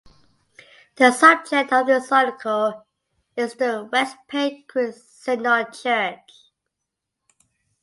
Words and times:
The 0.95 1.11
subject 1.11 1.71
of 1.71 1.85
this 1.85 2.11
article 2.11 2.87
is 3.37 3.53
the 3.53 3.87
West 3.91 4.17
Paint 4.27 4.67
Creek 4.67 4.95
Synod 4.95 5.73
Church. 5.73 6.49